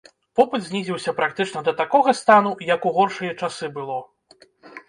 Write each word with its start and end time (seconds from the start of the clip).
Попыт 0.37 0.63
знізіўся 0.69 1.13
практычна 1.19 1.63
да 1.69 1.73
такога 1.81 2.15
стану, 2.21 2.55
як 2.75 2.89
у 2.91 2.95
горшыя 2.97 3.37
часы 3.43 3.71
было. 3.77 3.99